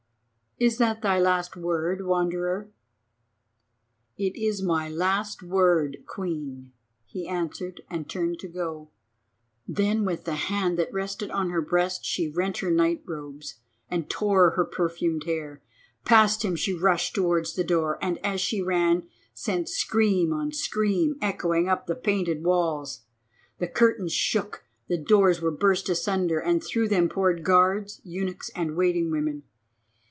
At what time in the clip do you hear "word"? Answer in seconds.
1.57-2.05, 5.41-6.03